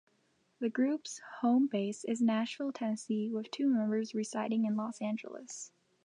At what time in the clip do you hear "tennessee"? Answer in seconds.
2.71-3.29